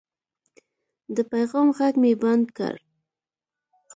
[1.15, 2.75] د پیغام غږ مې بند کړ.